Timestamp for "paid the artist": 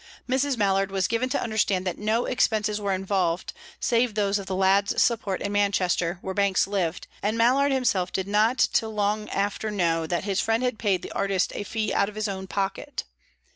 10.79-11.51